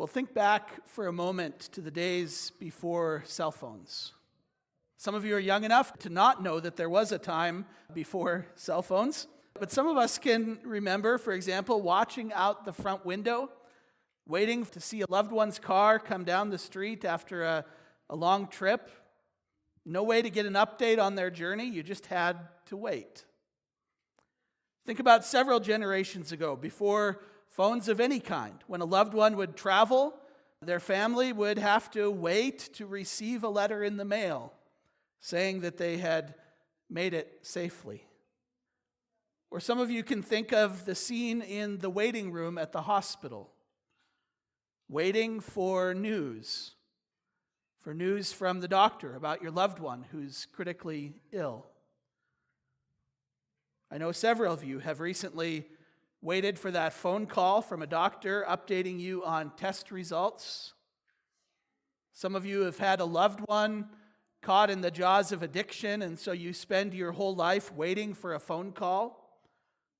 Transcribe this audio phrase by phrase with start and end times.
[0.00, 4.14] Well, think back for a moment to the days before cell phones.
[4.96, 8.46] Some of you are young enough to not know that there was a time before
[8.54, 9.26] cell phones.
[9.52, 13.50] But some of us can remember, for example, watching out the front window,
[14.26, 17.66] waiting to see a loved one's car come down the street after a,
[18.08, 18.88] a long trip.
[19.84, 22.38] No way to get an update on their journey, you just had
[22.68, 23.26] to wait.
[24.86, 27.20] Think about several generations ago, before
[27.50, 28.54] phones of any kind.
[28.66, 30.14] When a loved one would travel,
[30.62, 34.54] their family would have to wait to receive a letter in the mail
[35.20, 36.34] saying that they had
[36.88, 38.06] made it safely.
[39.50, 42.82] Or some of you can think of the scene in the waiting room at the
[42.82, 43.50] hospital,
[44.88, 46.76] waiting for news,
[47.80, 51.66] for news from the doctor about your loved one who's critically ill.
[53.90, 55.66] I know several of you have recently
[56.22, 60.74] waited for that phone call from a doctor updating you on test results.
[62.12, 63.88] Some of you have had a loved one
[64.42, 68.34] caught in the jaws of addiction, and so you spend your whole life waiting for
[68.34, 69.40] a phone call,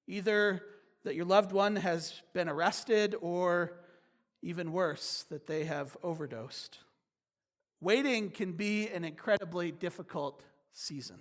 [0.06, 0.62] either
[1.04, 3.80] that your loved one has been arrested or
[4.42, 6.78] even worse, that they have overdosed.
[7.80, 10.42] Waiting can be an incredibly difficult
[10.72, 11.18] season.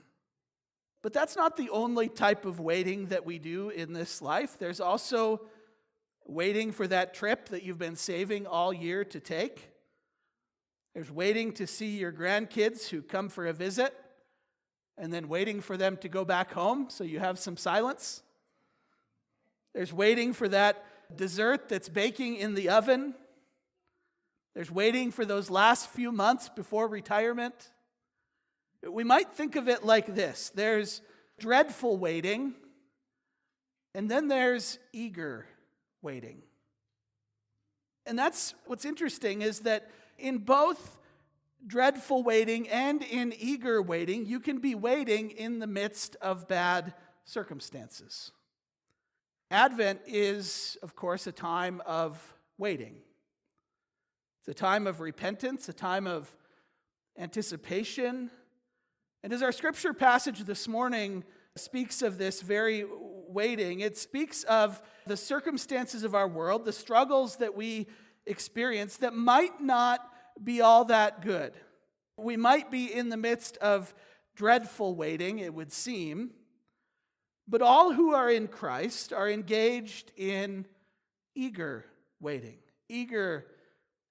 [1.02, 4.58] But that's not the only type of waiting that we do in this life.
[4.59, 5.42] There's also
[6.25, 9.70] waiting for that trip that you've been saving all year to take.
[10.94, 13.94] There's waiting to see your grandkids who come for a visit,
[14.97, 18.22] and then waiting for them to go back home so you have some silence.
[19.73, 20.83] There's waiting for that
[21.16, 23.16] dessert that's baking in the oven.
[24.53, 27.72] There's waiting for those last few months before retirement.
[28.88, 31.02] We might think of it like this there's
[31.39, 32.53] dreadful waiting,
[33.94, 35.45] and then there's eager
[36.02, 36.44] waiting.
[38.05, 40.97] And that's what's interesting is that in both
[41.66, 46.93] dreadful waiting and in eager waiting, you can be waiting in the midst of bad
[47.26, 48.32] circumstances.
[49.52, 52.95] Advent is, of course, a time of waiting.
[54.39, 56.33] It's a time of repentance, a time of
[57.17, 58.32] anticipation,
[59.23, 61.23] and as our scripture passage this morning
[61.55, 62.85] speaks of this very
[63.27, 67.87] waiting, it speaks of the circumstances of our world, the struggles that we
[68.25, 69.99] experience that might not
[70.41, 71.53] be all that good.
[72.17, 73.93] We might be in the midst of
[74.35, 76.31] dreadful waiting, it would seem,
[77.47, 80.65] but all who are in Christ are engaged in
[81.35, 81.85] eager
[82.21, 83.47] waiting, eager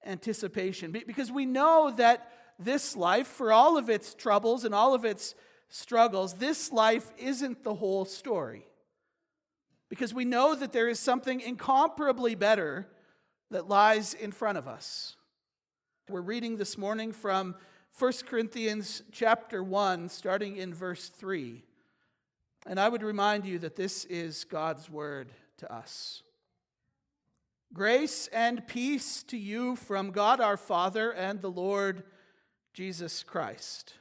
[0.04, 5.04] anticipation, because we know that this life, for all of its troubles and all of
[5.04, 5.34] its
[5.68, 8.66] struggles, this life isn't the whole story.
[9.88, 12.88] Because we know that there is something incomparably better
[13.50, 15.16] that lies in front of us.
[16.08, 17.54] We're reading this morning from
[17.98, 21.64] 1 Corinthians chapter 1, starting in verse 3.
[22.66, 26.22] And I would remind you that this is God's word to us.
[27.72, 32.04] Grace and peace to you from God our Father and the Lord
[32.72, 33.94] Jesus Christ.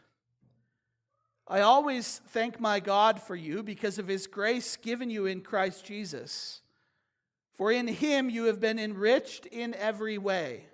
[1.48, 5.86] I always thank my God for you because of his grace given you in Christ
[5.86, 6.62] Jesus.
[7.56, 10.66] For in him you have been enriched in every way,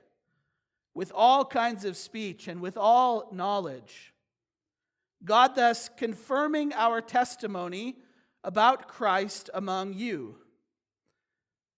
[0.94, 4.14] with all kinds of speech and with all knowledge.
[5.24, 7.98] God thus confirming our testimony
[8.44, 10.38] about Christ among you.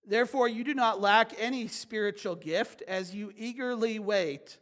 [0.08, 4.58] Therefore, you do not lack any spiritual gift as you eagerly wait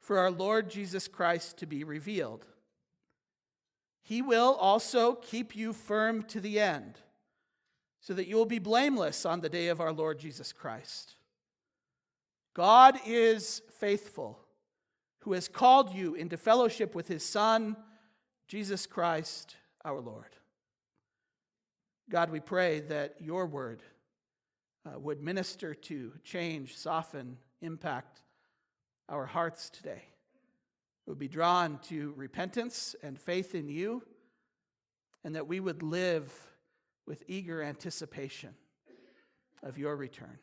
[0.00, 2.46] for our Lord Jesus Christ to be revealed.
[4.02, 6.98] He will also keep you firm to the end,
[8.00, 11.14] so that you will be blameless on the day of our Lord Jesus Christ.
[12.54, 14.40] God is faithful,
[15.20, 17.76] who has called you into fellowship with his Son,
[18.48, 20.34] Jesus Christ our Lord.
[22.10, 23.82] God, we pray that your word
[24.84, 28.22] uh, would minister to, change, soften, impact
[29.10, 30.02] our hearts today
[31.06, 34.02] would be drawn to repentance and faith in you,
[35.24, 36.32] and that we would live
[37.06, 38.54] with eager anticipation
[39.62, 40.38] of your return.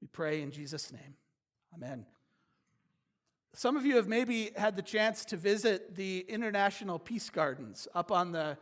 [0.00, 1.16] We pray in Jesus' name.
[1.74, 2.06] Amen.
[3.54, 8.12] Some of you have maybe had the chance to visit the International Peace Gardens up
[8.12, 8.56] on the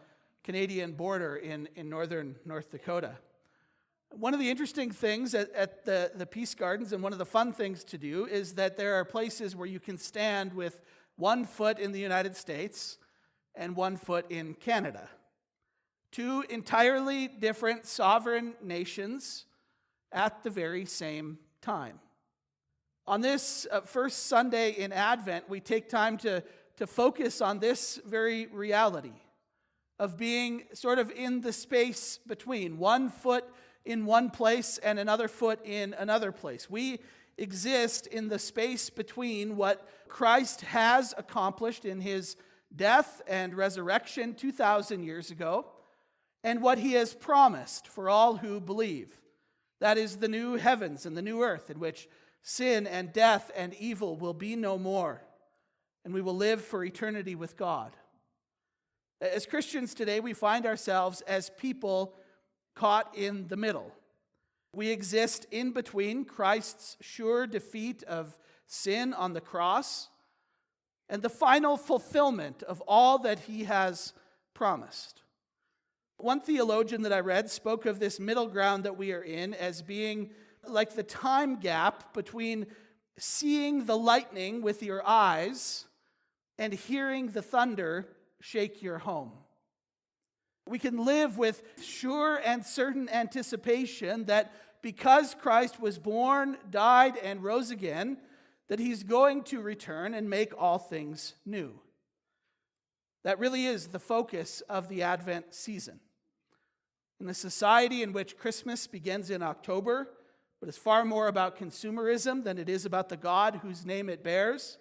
[0.45, 3.19] Canadian border in, in northern North Dakota.
[4.17, 7.25] One of the interesting things at, at, the, the Peace Gardens, and one of the
[7.25, 10.81] fun things to do, is that there are places where you can stand with
[11.17, 12.99] one foot in the United States
[13.57, 15.09] and one foot in Canada.
[16.13, 19.47] Two entirely different sovereign nations
[20.13, 21.99] at the very same time.
[23.09, 26.43] On this uh, first Sunday in Advent, we take time to,
[26.77, 29.13] to focus on this very reality
[29.99, 33.45] of being sort of in the space between one foot
[33.85, 36.71] in one place and another foot in another place.
[36.71, 37.01] We
[37.37, 42.37] exist in the space between what Christ has accomplished in his
[42.75, 45.67] death and resurrection 2,000 years ago
[46.43, 49.21] and what he has promised for all who believe.
[49.81, 52.09] That is the new heavens and the new earth in which
[52.43, 55.23] sin and death and evil will be no more,
[56.05, 57.97] and we will live for eternity with God.
[59.21, 62.15] As Christians today, we find ourselves as people
[62.75, 63.93] caught in the middle.
[64.73, 68.37] We exist in between Christ's sure defeat of
[68.67, 70.09] sin on the cross
[71.09, 74.13] and the final fulfillment of all that he has
[74.53, 75.23] promised.
[76.17, 79.83] One theologian that I read spoke of this middle ground that we are in as
[79.83, 80.31] being
[80.67, 82.67] like the time gap between
[83.19, 85.87] seeing the lightning with your eyes
[86.59, 88.09] and hearing the thunder
[88.41, 89.33] shake your home.
[90.67, 94.53] We can live with sure and certain anticipation that
[94.83, 98.19] because Christ was born, died, and rose again,
[98.69, 101.81] that he's going to return and make all things new.
[103.25, 106.01] That really is the focus of the Advent season.
[107.21, 110.09] In a society in which Christmas begins in October,
[110.61, 114.23] but is far more about consumerism than it is about the God whose name it
[114.23, 114.79] bears,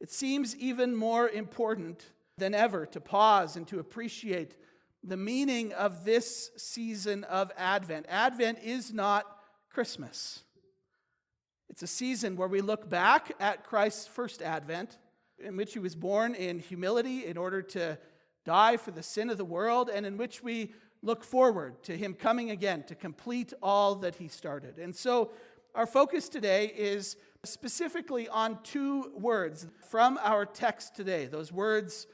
[0.00, 2.06] it seems even more important
[2.38, 4.56] than ever to pause and to appreciate
[5.04, 8.06] the meaning of this season of Advent.
[8.08, 9.26] Advent is not
[9.70, 10.42] Christmas.
[11.68, 14.98] It's a season where we look back at Christ's first advent,
[15.42, 17.98] in which he was born in humility in order to
[18.44, 22.14] die for the sin of the world, and in which we look forward to him
[22.14, 24.78] coming again to complete all that he started.
[24.78, 25.30] And so,
[25.74, 31.24] our focus today is specifically on two words from our text today.
[31.24, 32.06] Those words,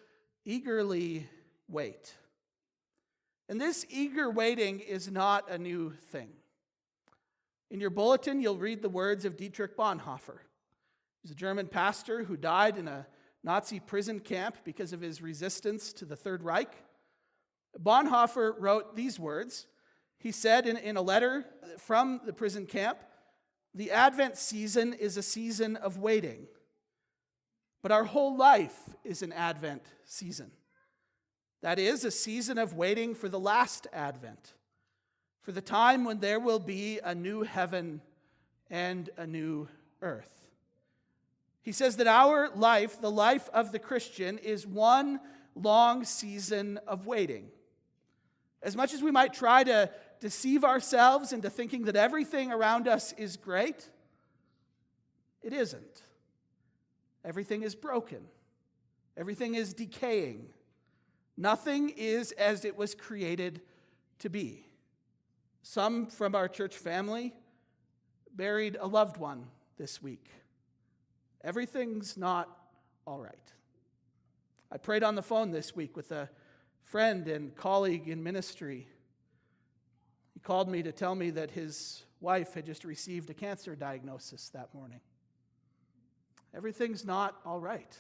[0.45, 1.27] eagerly
[1.69, 2.15] wait.
[3.49, 6.29] And this eager waiting is not a new thing.
[7.71, 10.39] In your bulletin, you'll read the words of Dietrich Bonhoeffer.
[11.23, 13.07] He's a German pastor who died in a
[13.43, 16.73] Nazi prison camp because of his resistance to the Third Reich.
[17.79, 19.67] Bonhoeffer wrote these words.
[20.19, 21.45] He said in, in a letter
[21.79, 22.99] from the prison camp
[23.75, 26.49] The Advent season is a season of waiting,
[27.83, 30.51] but our whole life is an Advent season.
[31.61, 34.55] That is, a season of waiting for the last Advent
[35.49, 38.03] for the time when there will be a new heaven
[38.69, 39.67] and a new
[40.03, 40.47] earth.
[41.63, 45.21] He says that our life, the life of the Christian, is one
[45.55, 47.49] long season of waiting.
[48.63, 49.91] As much as we might try to
[50.21, 53.89] deceive ourselves into thinking that everything around us is great,
[55.43, 56.03] it isn't.
[57.25, 58.21] Everything is broken,
[59.17, 60.51] everything is decaying.
[61.41, 63.61] Nothing is as it was created
[64.19, 64.67] to be.
[65.63, 67.33] Some from our church family
[68.35, 69.45] buried a loved one
[69.77, 70.29] this week.
[71.45, 72.49] Everything's not
[73.07, 73.37] all right.
[74.73, 76.29] I prayed on the phone this week with a
[76.83, 78.89] friend and colleague in ministry.
[80.35, 84.49] He called me to tell me that his wife had just received a cancer diagnosis
[84.49, 85.01] that morning.
[86.53, 87.97] Everything's not all right.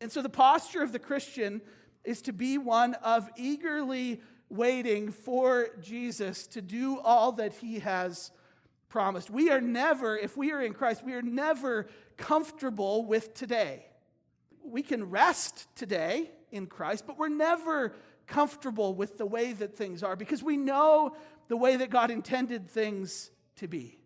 [0.00, 1.60] And so the posture of the Christian
[2.04, 8.30] is to be one of eagerly waiting for Jesus to do all that he has
[8.88, 9.30] promised.
[9.30, 13.86] We are never, if we are in Christ, we are never comfortable with today.
[14.62, 17.94] We can rest today in Christ, but we're never
[18.26, 21.16] comfortable with the way that things are because we know
[21.48, 23.98] the way that God intended things to be.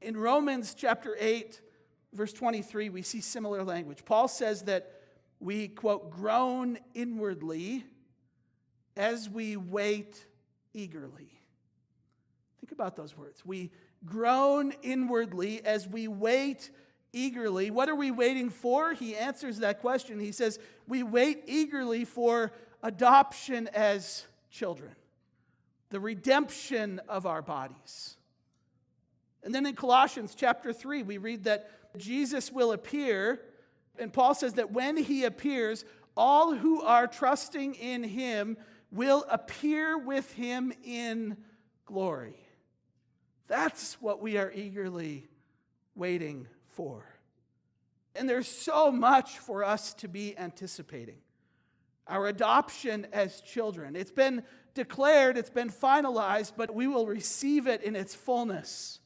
[0.00, 1.60] In Romans chapter 8,
[2.12, 4.04] verse 23, we see similar language.
[4.04, 5.01] Paul says that
[5.42, 7.84] we, quote, groan inwardly
[8.96, 10.24] as we wait
[10.72, 11.30] eagerly.
[12.60, 13.44] Think about those words.
[13.44, 13.72] We
[14.04, 16.70] groan inwardly as we wait
[17.12, 17.70] eagerly.
[17.70, 18.94] What are we waiting for?
[18.94, 20.20] He answers that question.
[20.20, 24.94] He says, We wait eagerly for adoption as children,
[25.90, 28.16] the redemption of our bodies.
[29.42, 31.68] And then in Colossians chapter 3, we read that
[31.98, 33.40] Jesus will appear,
[33.98, 35.84] and Paul says that when he appears,
[36.16, 38.56] all who are trusting in him
[38.90, 41.36] will appear with him in
[41.86, 42.36] glory.
[43.48, 45.28] That's what we are eagerly
[45.94, 47.04] waiting for.
[48.14, 51.18] And there's so much for us to be anticipating.
[52.06, 53.96] Our adoption as children.
[53.96, 54.42] It's been
[54.74, 59.00] declared, it's been finalized, but we will receive it in its fullness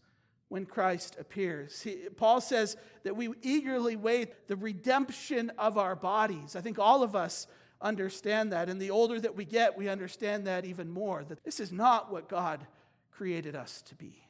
[0.48, 1.82] when Christ appears.
[1.82, 6.54] He, Paul says that we eagerly wait the redemption of our bodies.
[6.54, 7.46] I think all of us
[7.80, 8.68] understand that.
[8.68, 12.12] And the older that we get, we understand that even more that this is not
[12.12, 12.66] what God
[13.10, 14.22] created us to be.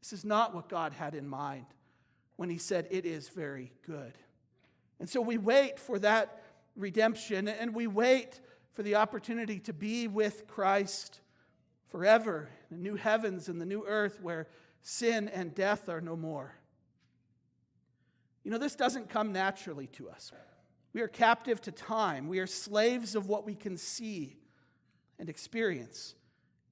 [0.00, 1.66] This is not what God had in mind
[2.36, 4.12] when He said, It is very good.
[5.00, 6.42] And so we wait for that
[6.76, 8.40] redemption and we wait
[8.74, 11.20] for the opportunity to be with Christ
[11.88, 14.48] forever, in the new heavens and the new earth where
[14.84, 16.54] sin and death are no more.
[18.44, 20.30] You know, this doesn't come naturally to us.
[20.92, 24.36] We are captive to time, we are slaves of what we can see
[25.18, 26.14] and experience.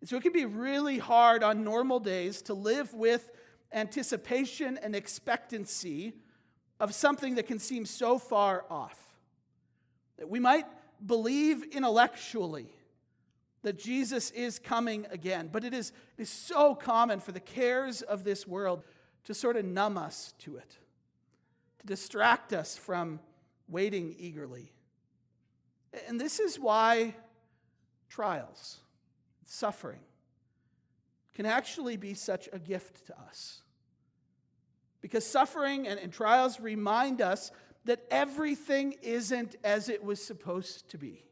[0.00, 3.30] And so it can be really hard on normal days to live with
[3.72, 6.12] anticipation and expectancy
[6.78, 8.98] of something that can seem so far off.
[10.18, 10.66] That we might
[11.04, 12.68] believe intellectually
[13.62, 15.48] that Jesus is coming again.
[15.50, 18.82] But it is, it is so common for the cares of this world
[19.24, 20.78] to sort of numb us to it,
[21.78, 23.20] to distract us from
[23.68, 24.72] waiting eagerly.
[26.08, 27.14] And this is why
[28.08, 28.78] trials,
[29.44, 30.00] suffering,
[31.34, 33.62] can actually be such a gift to us.
[35.00, 37.50] Because suffering and, and trials remind us
[37.84, 41.24] that everything isn't as it was supposed to be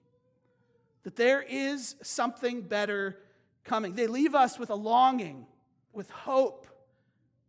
[1.03, 3.19] that there is something better
[3.65, 3.95] coming.
[3.95, 5.47] They leave us with a longing,
[5.93, 6.67] with hope,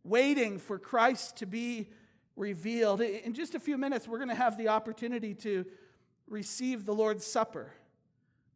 [0.04, 1.90] waiting for Christ to be
[2.36, 3.02] revealed.
[3.02, 5.66] In just a few minutes, we're going to have the opportunity to
[6.28, 7.72] receive the Lord's Supper.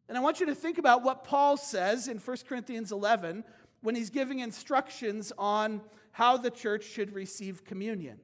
[0.07, 3.43] And I want you to think about what Paul says in 1 Corinthians 11
[3.81, 8.19] when he's giving instructions on how the church should receive communion.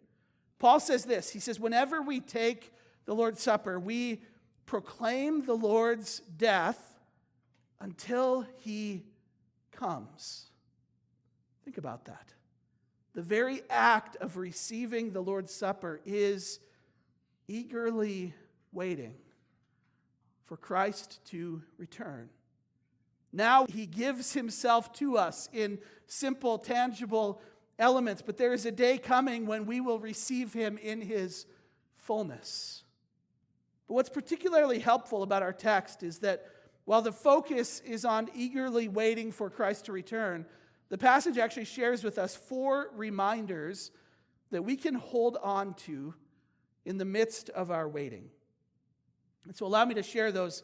[0.59, 2.71] Paul says this He says, Whenever we take
[3.05, 4.21] the Lord's Supper, we
[4.65, 6.99] proclaim the Lord's death
[7.79, 9.03] until he
[9.71, 10.45] comes.
[11.63, 12.33] Think about that.
[13.13, 16.59] The very act of receiving the Lord's Supper is
[17.47, 18.33] eagerly
[18.71, 19.15] waiting
[20.45, 22.29] for Christ to return.
[23.33, 27.41] Now he gives himself to us in simple, tangible
[27.79, 31.45] elements, but there is a day coming when we will receive him in his
[31.97, 32.80] fullness.
[33.91, 36.45] But what's particularly helpful about our text is that
[36.85, 40.45] while the focus is on eagerly waiting for Christ to return,
[40.87, 43.91] the passage actually shares with us four reminders
[44.49, 46.13] that we can hold on to
[46.85, 48.29] in the midst of our waiting.
[49.43, 50.63] And so, allow me to share those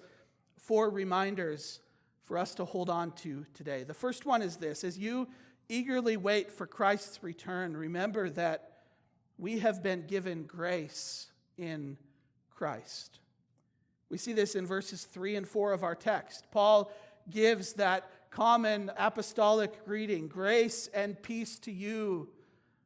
[0.56, 1.82] four reminders
[2.24, 3.84] for us to hold on to today.
[3.84, 5.28] The first one is this as you
[5.68, 8.84] eagerly wait for Christ's return, remember that
[9.38, 11.98] we have been given grace in
[12.58, 13.20] Christ.
[14.10, 16.48] We see this in verses 3 and 4 of our text.
[16.52, 16.92] Paul
[17.30, 22.30] gives that common apostolic greeting grace and peace to you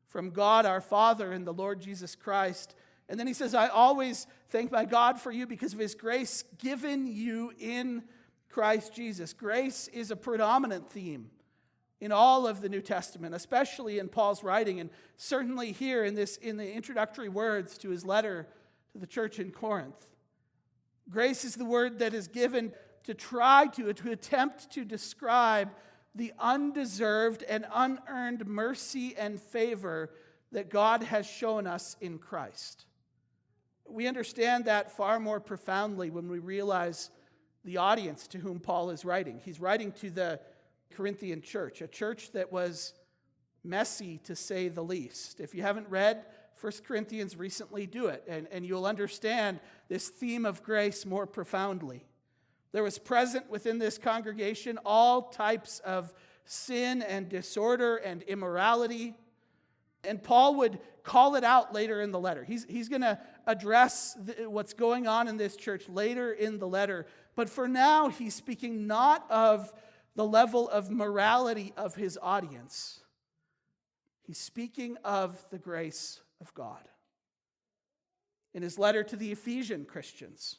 [0.08, 2.76] from God our Father and the Lord Jesus Christ.
[3.08, 6.44] And then he says, I always thank my God for you because of his grace
[6.58, 8.04] given you in
[8.50, 9.32] Christ Jesus.
[9.32, 11.30] Grace is a predominant theme
[12.02, 16.36] in all of the New Testament, especially in Paul's writing, and certainly here in this
[16.38, 18.48] in the introductory words to his letter
[18.94, 20.08] to the church in Corinth.
[21.10, 22.72] Grace is the word that is given
[23.04, 25.70] to try to, to attempt to describe
[26.14, 30.12] the undeserved and unearned mercy and favor
[30.52, 32.86] that God has shown us in Christ.
[33.88, 37.10] We understand that far more profoundly when we realize
[37.64, 39.40] the audience to whom Paul is writing.
[39.44, 40.40] He's writing to the
[40.92, 42.94] Corinthian church, a church that was
[43.64, 45.40] messy to say the least.
[45.40, 46.26] If you haven't read
[46.62, 52.06] 1 Corinthians recently do it, and, and you'll understand this theme of grace more profoundly.
[52.72, 56.14] There was present within this congregation all types of
[56.46, 59.16] sin and disorder and immorality.
[60.04, 62.44] And Paul would call it out later in the letter.
[62.44, 64.16] He's, he's going to address
[64.46, 67.08] what's going on in this church later in the letter.
[67.36, 69.74] But for now, he's speaking not of
[70.16, 73.00] the level of morality of his audience,
[74.22, 76.88] he's speaking of the grace of God.
[78.54, 80.58] In his letter to the Ephesian Christians,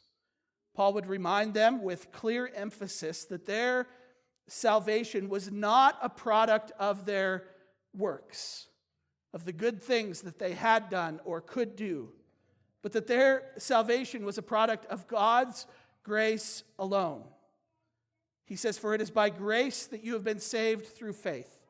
[0.75, 3.87] Paul would remind them with clear emphasis that their
[4.49, 7.45] salvation was not a product of their
[7.95, 8.69] works,
[9.35, 12.09] of the good things that they had done or could do,
[12.83, 15.67] but that their salvation was a product of God's
[16.03, 17.25] grace alone.
[18.45, 21.62] He says, For it is by grace that you have been saved through faith.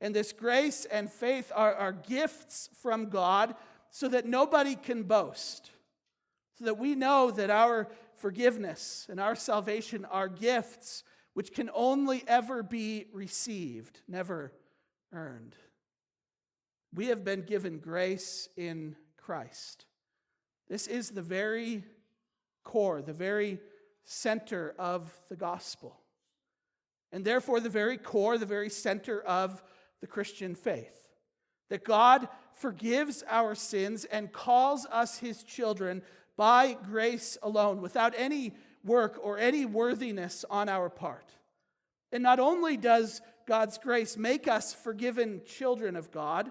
[0.00, 3.54] And this grace and faith are, are gifts from God
[3.90, 5.70] so that nobody can boast.
[6.58, 11.02] So that we know that our forgiveness and our salvation are gifts
[11.34, 14.52] which can only ever be received, never
[15.12, 15.54] earned.
[16.94, 19.84] We have been given grace in Christ.
[20.68, 21.84] This is the very
[22.64, 23.60] core, the very
[24.04, 26.00] center of the gospel.
[27.12, 29.62] And therefore, the very core, the very center of
[30.00, 31.08] the Christian faith.
[31.70, 36.02] That God forgives our sins and calls us his children
[36.36, 38.52] by grace alone, without any
[38.84, 41.30] work or any worthiness on our part.
[42.12, 46.50] And not only does God's grace make us forgiven children of God,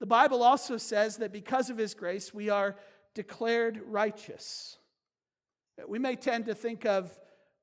[0.00, 2.76] the Bible also says that because of his grace, we are
[3.14, 4.78] declared righteous.
[5.86, 7.16] We may tend to think of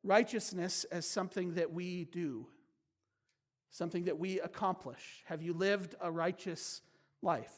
[0.04, 2.48] righteousness as something that we do,
[3.72, 5.24] something that we accomplish.
[5.26, 6.82] Have you lived a righteous
[7.22, 7.54] life?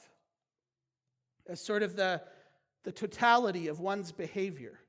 [1.47, 2.21] As sort of the,
[2.83, 4.79] the totality of one's behavior.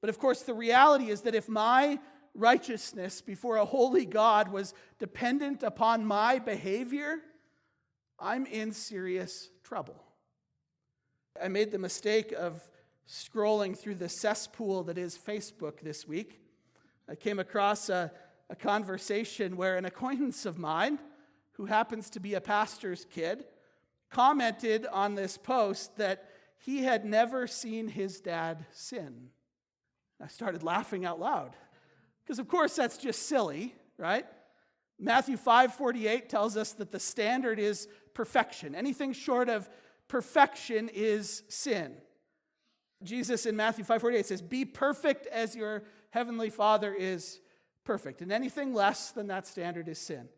[0.00, 1.98] But of course, the reality is that if my
[2.34, 7.18] righteousness before a holy God was dependent upon my behavior,
[8.18, 10.02] I'm in serious trouble.
[11.42, 12.68] I made the mistake of
[13.08, 16.40] scrolling through the cesspool that is Facebook this week.
[17.08, 18.10] I came across a,
[18.48, 20.98] a conversation where an acquaintance of mine,
[21.52, 23.44] who happens to be a pastor's kid,
[24.10, 29.30] commented on this post that he had never seen his dad sin.
[30.22, 31.56] I started laughing out loud.
[32.24, 34.26] Because of course that's just silly, right?
[34.98, 38.74] Matthew 5:48 tells us that the standard is perfection.
[38.74, 39.68] Anything short of
[40.08, 42.00] perfection is sin.
[43.02, 47.40] Jesus in Matthew 5:48 says, "Be perfect as your heavenly Father is
[47.86, 50.28] perfect." And anything less than that standard is sin.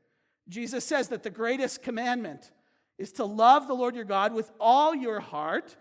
[0.49, 2.53] Jesus says that the greatest commandment
[2.97, 5.77] is to love the Lord your God with all your heart,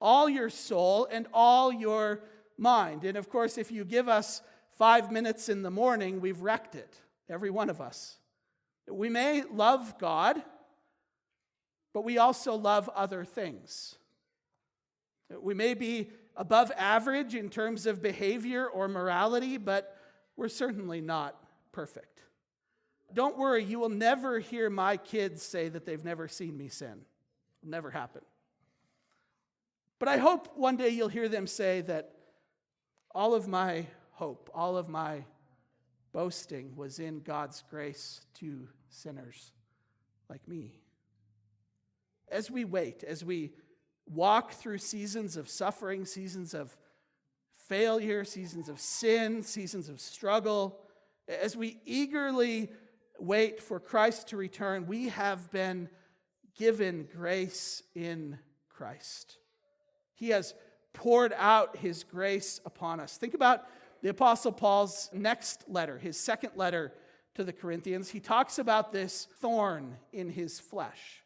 [0.00, 2.24] all your soul, and all your
[2.56, 3.04] mind.
[3.04, 6.96] And of course, if you give us five minutes in the morning, we've wrecked it,
[7.28, 8.18] every one of us.
[8.88, 10.42] We may love God,
[11.92, 13.96] but we also love other things.
[15.30, 19.96] We may be above average in terms of behavior or morality, but
[20.42, 21.36] we're certainly not
[21.70, 22.20] perfect.
[23.14, 27.02] Don't worry, you will never hear my kids say that they've never seen me sin.
[27.62, 28.22] It'll never happen.
[30.00, 32.10] But I hope one day you'll hear them say that
[33.14, 35.24] all of my hope, all of my
[36.12, 39.52] boasting was in God's grace to sinners
[40.28, 40.72] like me.
[42.32, 43.52] As we wait, as we
[44.06, 46.76] walk through seasons of suffering, seasons of
[47.68, 50.78] failure, seasons of sin, seasons of struggle,
[51.28, 52.70] as we eagerly
[53.18, 55.88] wait for Christ to return, we have been
[56.56, 59.38] given grace in Christ.
[60.14, 60.54] He has
[60.92, 63.16] poured out his grace upon us.
[63.16, 63.66] Think about
[64.02, 66.92] the Apostle Paul's next letter, his second letter
[67.34, 68.10] to the Corinthians.
[68.10, 71.22] He talks about this thorn in his flesh.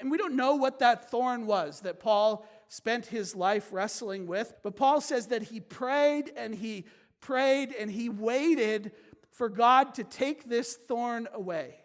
[0.00, 4.52] And we don't know what that thorn was that Paul spent his life wrestling with,
[4.62, 6.84] but Paul says that he prayed and he
[7.20, 8.92] prayed and he waited
[9.30, 11.76] for God to take this thorn away.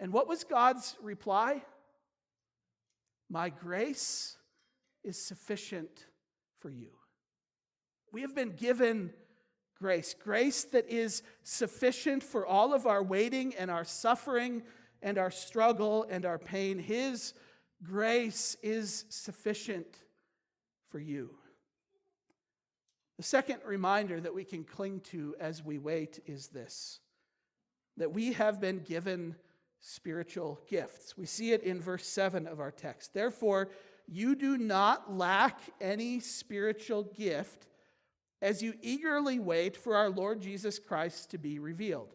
[0.00, 1.62] And what was God's reply?
[3.28, 4.36] My grace
[5.02, 6.06] is sufficient
[6.60, 6.90] for you.
[8.12, 9.12] We have been given
[9.76, 14.62] grace, grace that is sufficient for all of our waiting and our suffering
[15.02, 16.78] and our struggle and our pain.
[16.78, 17.34] His
[17.82, 19.86] grace is sufficient
[20.90, 21.30] for you.
[23.16, 27.00] The second reminder that we can cling to as we wait is this
[27.96, 29.34] that we have been given
[29.80, 31.16] spiritual gifts.
[31.16, 33.12] We see it in verse 7 of our text.
[33.12, 33.70] Therefore,
[34.06, 37.66] you do not lack any spiritual gift
[38.40, 42.14] as you eagerly wait for our Lord Jesus Christ to be revealed.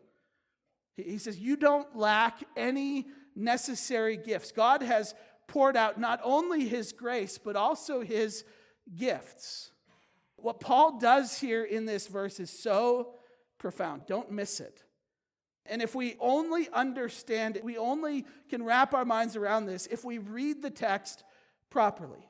[0.95, 4.51] He says, You don't lack any necessary gifts.
[4.51, 5.13] God has
[5.47, 8.43] poured out not only His grace, but also His
[8.95, 9.71] gifts.
[10.35, 13.15] What Paul does here in this verse is so
[13.57, 14.03] profound.
[14.07, 14.83] Don't miss it.
[15.65, 20.03] And if we only understand it, we only can wrap our minds around this if
[20.03, 21.23] we read the text
[21.69, 22.27] properly.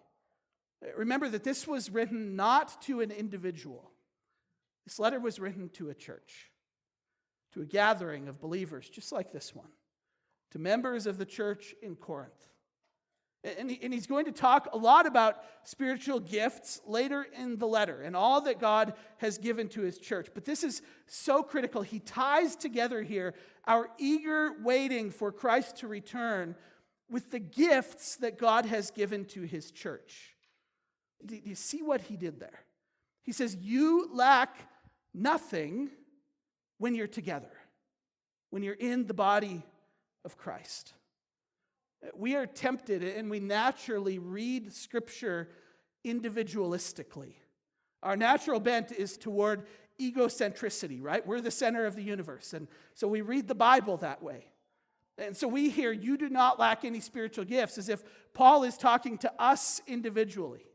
[0.96, 3.92] Remember that this was written not to an individual,
[4.86, 6.52] this letter was written to a church,
[7.54, 9.72] to a gathering of believers just like this one,
[10.52, 12.50] to members of the church in Corinth.
[13.44, 18.02] And, and he's going to talk a lot about spiritual gifts later in the letter
[18.02, 20.30] and all that God has given to his church.
[20.34, 21.82] But this is so critical.
[21.82, 23.34] He ties together here
[23.66, 26.56] our eager waiting for Christ to return
[27.10, 30.36] with the gifts that God has given to his church.
[31.26, 32.62] Do you see what he did there?
[33.24, 34.56] He says, You lack
[35.14, 35.90] nothing
[36.78, 37.52] when you're together,
[38.50, 39.64] when you're in the body
[40.26, 40.94] of Christ.
[42.16, 45.50] We are tempted and we naturally read Scripture
[46.06, 47.36] individualistically.
[48.02, 49.66] Our natural bent is toward
[50.00, 51.26] egocentricity, right?
[51.26, 52.54] We're the center of the universe.
[52.54, 54.48] And so we read the Bible that way.
[55.18, 58.78] And so we hear, you do not lack any spiritual gifts, as if Paul is
[58.78, 60.66] talking to us individually.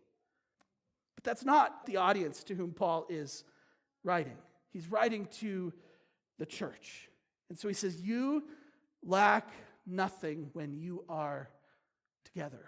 [1.17, 3.45] But that's not the audience to whom Paul is
[4.05, 4.37] writing.
[4.71, 5.73] He's writing to
[6.39, 7.09] the church.
[7.49, 8.45] And so he says, You
[9.05, 9.49] lack
[9.89, 11.49] nothing when you are
[12.25, 12.67] together,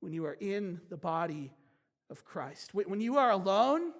[0.00, 1.52] when you are in the body
[2.10, 2.74] of Christ.
[2.74, 3.92] When you are alone,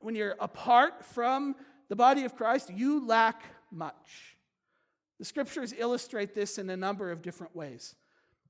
[0.00, 1.56] when you're apart from
[1.88, 4.36] the body of Christ, you lack much.
[5.18, 7.96] The scriptures illustrate this in a number of different ways.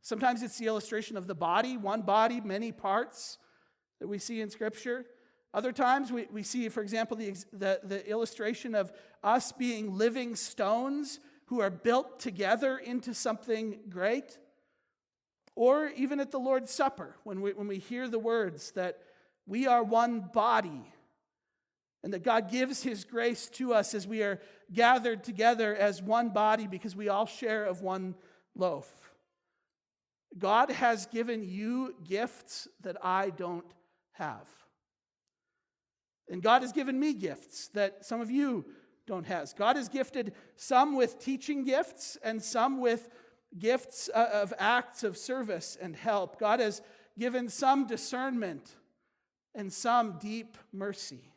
[0.03, 3.39] Sometimes it's the illustration of the body, one body, many parts
[4.01, 5.07] that we see in scripture.
[5.55, 8.93] Other times we, we see, for example, the, the, the illustration of
[9.25, 14.39] us being living stones who are built together into something great.
[15.55, 18.99] Or even at the Lord's Supper, when we, when we hear the words that
[19.47, 20.93] we are one body
[22.05, 24.41] and that God gives His grace to us as we are
[24.73, 28.15] gathered together as one body because we all share of one
[28.55, 28.93] loaf.
[30.37, 33.65] God has given you gifts that I don't
[34.13, 34.47] have.
[36.29, 38.67] And God has given me gifts that some of you
[39.09, 39.55] don't have.
[39.57, 43.09] God has gifted some with teaching gifts and some with
[43.59, 46.39] gifts uh, of acts of service and help.
[46.39, 46.83] God has
[47.19, 48.77] given some discernment
[49.55, 51.33] and some deep mercy.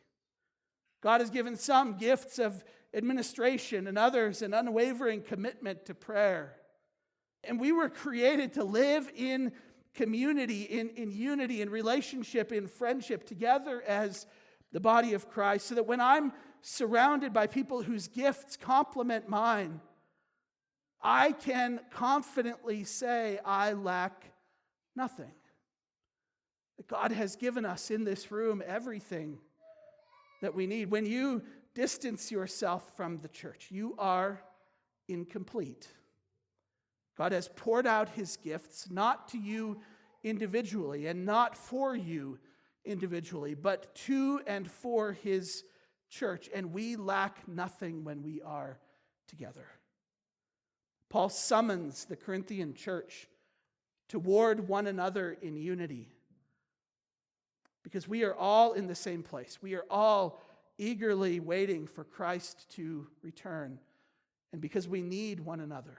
[1.02, 2.62] God has given some gifts of
[2.94, 6.54] administration and others an unwavering commitment to prayer.
[7.42, 9.52] And we were created to live in
[9.94, 14.26] community, in, in unity, in relationship, in friendship, together as
[14.72, 16.32] the body of Christ, so that when I'm
[16.62, 19.80] surrounded by people whose gifts complement mine,
[21.02, 24.32] I can confidently say, I lack
[24.94, 25.32] nothing.
[26.86, 29.38] God has given us in this room everything
[30.40, 30.90] that we need.
[30.90, 31.42] When you
[31.74, 34.42] distance yourself from the church, you are
[35.08, 35.88] incomplete.
[37.16, 39.80] God has poured out his gifts not to you
[40.24, 42.38] individually and not for you
[42.84, 45.64] individually, but to and for his
[46.10, 46.48] church.
[46.54, 48.78] And we lack nothing when we are
[49.28, 49.66] together.
[51.08, 53.28] Paul summons the Corinthian church
[54.08, 56.08] toward one another in unity
[57.82, 59.58] because we are all in the same place.
[59.60, 60.40] We are all
[60.78, 63.78] eagerly waiting for Christ to return,
[64.52, 65.98] and because we need one another.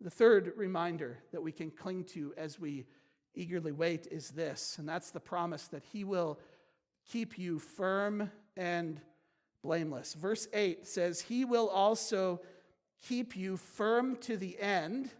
[0.00, 2.86] The third reminder that we can cling to as we
[3.34, 6.38] eagerly wait is this, and that's the promise that He will
[7.10, 9.00] keep you firm and
[9.62, 10.14] blameless.
[10.14, 12.40] Verse 8 says, He will also
[13.06, 15.10] keep you firm to the end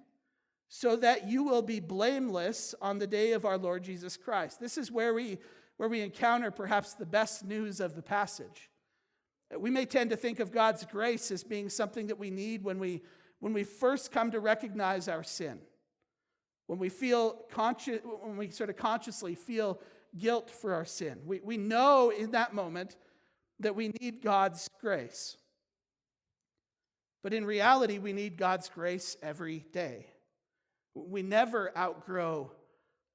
[0.68, 4.60] so that you will be blameless on the day of our Lord Jesus Christ.
[4.60, 5.38] This is where we,
[5.78, 8.70] where we encounter perhaps the best news of the passage.
[9.58, 12.78] We may tend to think of God's grace as being something that we need when
[12.78, 13.02] we,
[13.40, 15.58] when we first come to recognize our sin,
[16.70, 19.80] when we feel conscious, when we sort of consciously feel
[20.16, 21.18] guilt for our sin.
[21.26, 22.94] We, we know in that moment
[23.58, 25.36] that we need God's grace.
[27.24, 30.06] But in reality, we need God's grace every day.
[30.94, 32.52] We never outgrow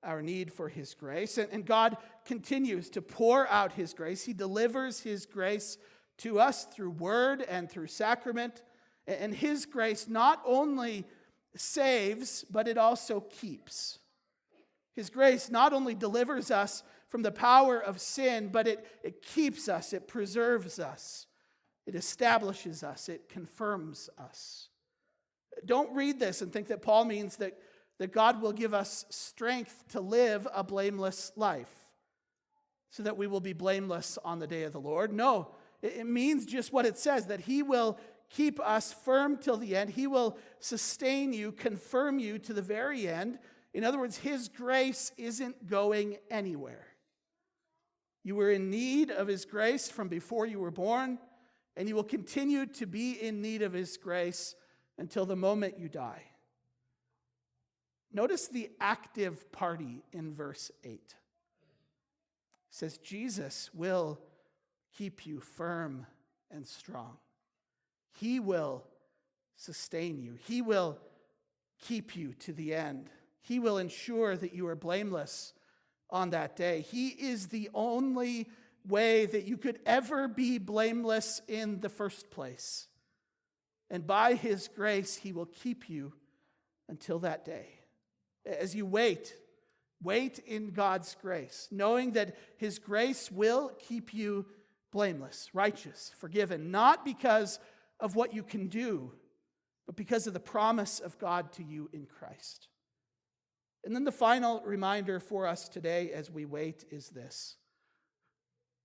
[0.04, 1.38] our need for His grace.
[1.38, 4.26] And, and God continues to pour out His grace.
[4.26, 5.78] He delivers His grace
[6.18, 8.64] to us through word and through sacrament.
[9.08, 11.06] And His grace not only
[11.56, 14.00] saves, but it also keeps.
[14.96, 19.68] His grace not only delivers us from the power of sin, but it, it keeps
[19.68, 21.28] us, it preserves us,
[21.86, 24.70] it establishes us, it confirms us.
[25.66, 27.58] Don't read this and think that Paul means that,
[28.00, 31.72] that God will give us strength to live a blameless life
[32.90, 35.12] so that we will be blameless on the day of the Lord.
[35.12, 39.76] No, it means just what it says that He will keep us firm till the
[39.76, 39.92] end.
[39.92, 43.40] He will sustain you, confirm you to the very end.
[43.74, 46.88] In other words, His grace isn't going anywhere.
[48.24, 51.20] You were in need of His grace from before you were born,
[51.78, 54.56] and you will continue to be in need of His grace
[54.98, 56.24] until the moment you die.
[58.14, 60.94] Notice the active party in verse 8.
[60.94, 61.12] It
[62.70, 64.20] says, Jesus will
[64.98, 66.06] keep you firm
[66.50, 67.18] and strong.
[68.20, 68.84] He will
[69.56, 70.38] sustain you.
[70.48, 70.98] He will
[71.82, 73.10] keep you to the end.
[73.42, 75.54] He will ensure that you are blameless
[76.10, 76.82] on that day.
[76.82, 78.50] He is the only
[78.88, 82.88] way that you could ever be blameless in the first place.
[83.90, 86.14] And by his grace, he will keep you
[86.88, 87.68] until that day.
[88.46, 89.36] As you wait,
[90.04, 94.46] wait in God's grace, knowing that His grace will keep you
[94.92, 97.60] blameless, righteous, forgiven, not because
[98.00, 99.12] of what you can do,
[99.86, 102.68] but because of the promise of God to you in Christ.
[103.84, 107.58] And then the final reminder for us today as we wait is this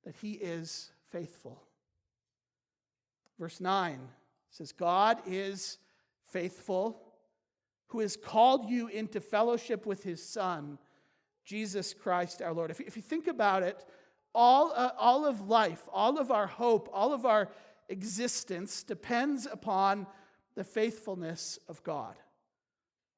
[0.04, 1.62] that He is faithful.
[3.38, 3.98] Verse 9
[4.50, 5.78] says, God is
[6.30, 7.00] faithful,
[7.88, 10.78] who has called you into fellowship with His Son,
[11.44, 12.70] Jesus Christ our Lord.
[12.70, 13.84] If, you think about it,
[14.34, 17.48] all, uh, all of life, all of our hope, all of our
[17.90, 20.06] existence depends upon
[20.54, 22.14] the faithfulness of God.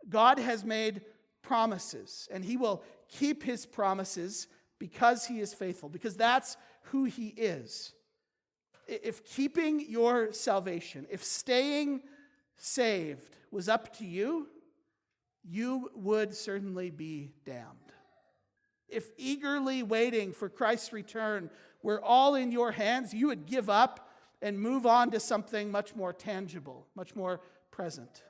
[0.08, 1.02] God has made
[1.42, 7.28] promises, and He will keep His promises because He is faithful, because that's who He
[7.28, 7.92] is.
[8.88, 12.02] If keeping your salvation, if staying
[12.56, 14.48] saved was up to you,
[15.44, 17.66] you would certainly be damned.
[18.88, 21.50] If eagerly waiting for Christ's return
[21.82, 24.08] were all in your hands, you would give up
[24.42, 28.22] and move on to something much more tangible, much more present.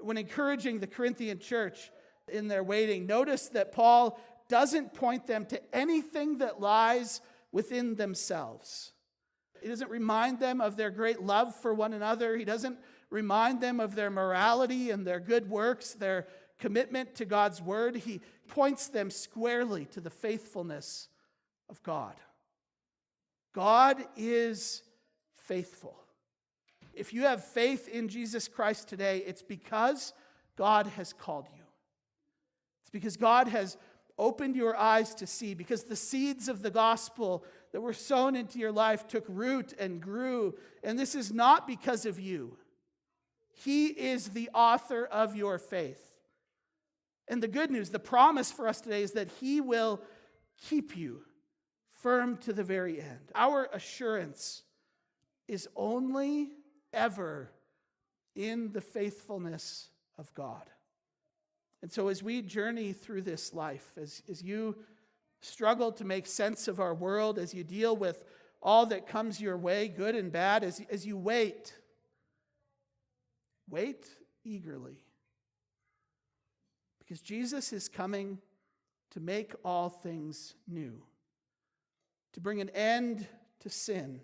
[0.00, 1.90] When encouraging the Corinthian church
[2.28, 7.20] in their waiting, notice that Paul doesn't point them to anything that lies
[7.50, 8.92] within themselves.
[9.60, 12.36] He doesn't remind them of their great love for one another.
[12.36, 12.78] He doesn't
[13.10, 16.26] remind them of their morality and their good works, their
[16.58, 17.96] commitment to God's word.
[17.96, 21.08] He points them squarely to the faithfulness
[21.68, 22.14] of God.
[23.52, 24.82] God is
[25.34, 25.96] faithful.
[26.94, 30.12] If you have faith in Jesus Christ today, it's because
[30.56, 31.62] God has called you.
[32.82, 33.76] It's because God has
[34.18, 38.58] opened your eyes to see, because the seeds of the gospel that were sown into
[38.58, 40.54] your life took root and grew.
[40.84, 42.56] And this is not because of you,
[43.52, 46.08] He is the author of your faith.
[47.28, 50.00] And the good news, the promise for us today is that He will
[50.68, 51.22] keep you
[52.02, 53.30] firm to the very end.
[53.34, 54.62] Our assurance
[55.46, 56.50] is only
[56.92, 57.50] ever
[58.34, 59.88] in the faithfulness
[60.18, 60.68] of God.
[61.80, 64.76] And so, as we journey through this life, as, as you
[65.40, 68.24] struggle to make sense of our world, as you deal with
[68.62, 71.74] all that comes your way, good and bad, as, as you wait,
[73.68, 74.06] wait
[74.44, 75.04] eagerly.
[77.00, 78.38] Because Jesus is coming
[79.10, 81.02] to make all things new
[82.32, 83.26] to bring an end
[83.60, 84.20] to sin,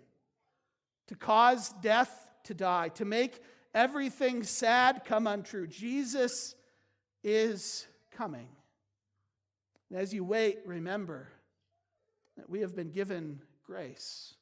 [1.07, 3.41] to cause death to die, to make
[3.73, 5.67] everything sad come untrue.
[5.67, 6.55] Jesus
[7.23, 8.47] is coming.
[9.89, 11.29] And as you wait, remember
[12.37, 14.35] that we have been given grace,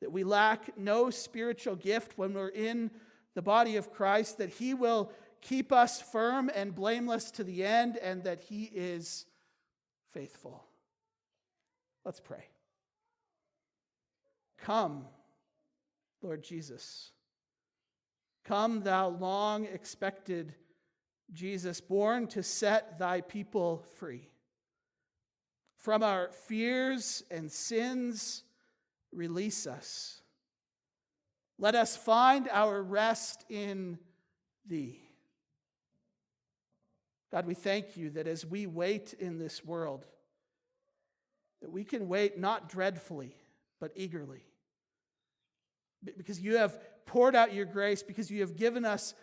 [0.00, 2.90] that we lack no spiritual gift when we're in
[3.34, 7.96] the body of Christ, that He will keep us firm and blameless to the end,
[7.96, 9.26] and that He is
[10.12, 10.64] faithful.
[12.04, 12.51] Let's pray.
[14.62, 15.06] Come,
[16.22, 17.10] Lord Jesus.
[18.44, 20.54] Come, thou long expected
[21.32, 24.28] Jesus, born to set thy people free.
[25.78, 28.44] From our fears and sins,
[29.12, 30.20] release us.
[31.58, 33.98] Let us find our rest in
[34.64, 35.00] thee.
[37.32, 40.06] God, we thank you that as we wait in this world,
[41.62, 43.34] that we can wait not dreadfully,
[43.80, 44.42] but eagerly
[46.04, 49.14] because you have poured out your grace, because you have given us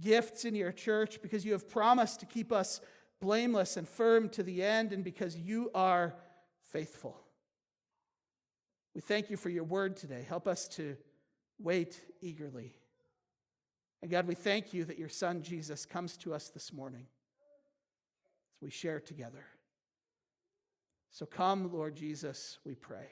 [0.00, 2.80] gifts in your church, because you have promised to keep us
[3.20, 6.14] blameless and firm to the end, and because you are
[6.62, 7.20] faithful.
[8.94, 10.24] We thank you for your word today.
[10.28, 10.96] Help us to
[11.58, 12.74] wait eagerly.
[14.02, 17.06] And God, we thank you that your son Jesus comes to us this morning
[18.54, 19.46] as we share together.
[21.10, 23.06] So come, Lord Jesus, we pray.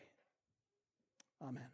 [1.40, 1.72] Amen.